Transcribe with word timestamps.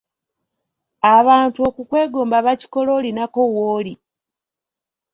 Abantu 1.17 1.59
okukwegomba 1.69 2.37
bakikola 2.45 2.89
olinako 2.99 3.41
w’oli. 3.53 3.93